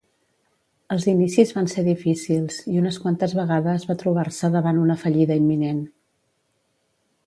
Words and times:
Els 0.95 1.03
inicis 1.11 1.51
van 1.57 1.69
ser 1.73 1.83
difícils 1.89 2.57
i 2.75 2.81
unes 2.85 2.99
quantes 3.05 3.37
vegades 3.43 3.87
va 3.93 3.99
trobar-se 4.03 4.53
davant 4.59 4.85
una 4.89 5.01
fallida 5.07 5.43
imminent. 5.45 5.89